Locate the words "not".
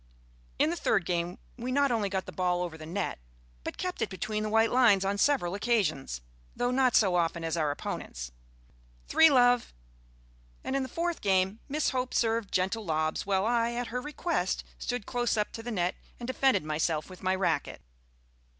1.71-1.91, 6.71-6.95